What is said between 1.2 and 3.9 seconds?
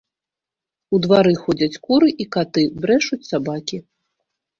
ходзяць куры і каты, брэшуць сабакі.